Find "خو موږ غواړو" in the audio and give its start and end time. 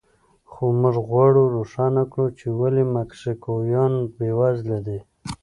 0.51-1.43